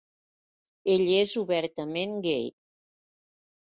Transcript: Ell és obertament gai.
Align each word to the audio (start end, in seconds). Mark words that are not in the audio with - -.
Ell 0.93 1.03
és 1.17 1.35
obertament 1.43 2.17
gai. 2.27 2.51